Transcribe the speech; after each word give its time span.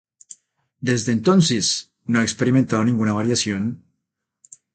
Desde 0.79 1.11
entonces, 1.11 1.91
no 2.07 2.17
ha 2.21 2.23
experimentado 2.23 2.83
ninguna 2.83 3.13
variación. 3.13 3.83